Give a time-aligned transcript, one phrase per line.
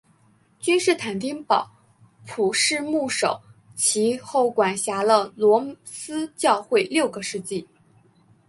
[0.59, 1.69] 君士坦丁堡
[2.25, 3.39] 普世牧首
[3.75, 7.67] 其后管辖了罗斯教会六个世纪。